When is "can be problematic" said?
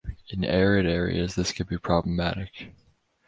1.51-2.73